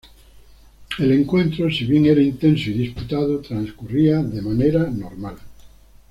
[0.97, 5.35] El encuentro, si bien era intenso y disputado, transcurría de manera normal.